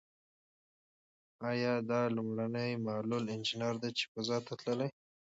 ایا 1.51 1.73
دا 1.89 2.01
لومړنۍ 2.15 2.71
معلول 2.85 3.23
انجنیر 3.35 3.75
ده 3.83 3.89
چې 3.97 4.03
فضا 4.13 4.37
ته 4.47 4.53
تللې؟ 4.61 4.87